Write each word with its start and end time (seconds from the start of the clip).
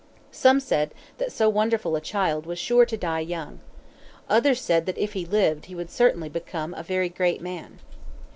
Some 0.31 0.59
said 0.59 0.95
that 1.19 1.31
so 1.31 1.47
wonderful 1.47 1.95
a 1.95 2.01
child 2.01 2.47
was 2.47 2.57
sure 2.57 2.87
to 2.87 2.97
die 2.97 3.19
young. 3.19 3.59
Others 4.31 4.59
said 4.61 4.87
that 4.87 4.97
if 4.97 5.13
he 5.13 5.27
lived 5.27 5.65
he 5.67 5.75
would 5.75 5.91
certainly 5.91 6.27
become 6.27 6.73
a 6.73 6.81
very 6.81 7.07
great 7.07 7.39
man. 7.39 7.77